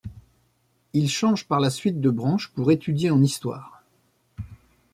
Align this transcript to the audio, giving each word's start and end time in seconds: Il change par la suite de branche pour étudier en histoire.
Il 0.93 1.07
change 1.11 1.45
par 1.45 1.59
la 1.59 1.69
suite 1.69 2.01
de 2.01 2.09
branche 2.09 2.47
pour 2.55 2.71
étudier 2.71 3.11
en 3.11 3.21
histoire. 3.21 3.83